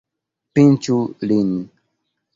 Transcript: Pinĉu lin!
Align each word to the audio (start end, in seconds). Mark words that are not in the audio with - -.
Pinĉu 0.59 0.97
lin! 1.33 1.55